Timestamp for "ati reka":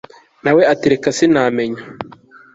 0.73-1.07